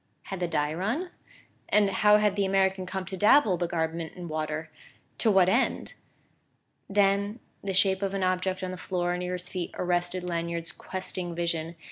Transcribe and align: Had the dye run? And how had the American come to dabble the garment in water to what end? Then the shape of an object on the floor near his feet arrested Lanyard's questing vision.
Had 0.23 0.39
the 0.39 0.47
dye 0.47 0.73
run? 0.73 1.11
And 1.69 1.91
how 1.91 2.17
had 2.17 2.35
the 2.35 2.43
American 2.43 2.87
come 2.87 3.05
to 3.05 3.15
dabble 3.15 3.57
the 3.57 3.67
garment 3.67 4.13
in 4.15 4.27
water 4.27 4.71
to 5.19 5.29
what 5.29 5.47
end? 5.47 5.93
Then 6.89 7.39
the 7.63 7.75
shape 7.75 8.01
of 8.01 8.15
an 8.15 8.23
object 8.23 8.63
on 8.63 8.71
the 8.71 8.77
floor 8.77 9.15
near 9.15 9.33
his 9.33 9.47
feet 9.47 9.69
arrested 9.75 10.23
Lanyard's 10.23 10.71
questing 10.71 11.35
vision. 11.35 11.75